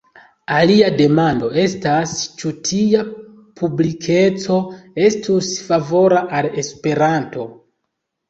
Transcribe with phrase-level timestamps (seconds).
[0.59, 3.03] Alia demando estas, ĉu tia
[3.61, 4.57] publikeco
[5.09, 7.47] estus favora al Esperanto.